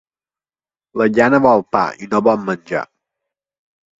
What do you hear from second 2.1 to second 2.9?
no bon menjar.